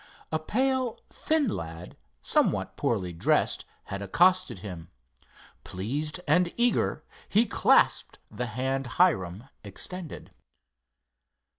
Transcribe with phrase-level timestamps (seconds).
[0.31, 4.89] A pale, thin lad, somewhat poorly dressed, had accosted him.
[5.63, 10.31] Pleased and eager, he clasped the hand Hiram extended.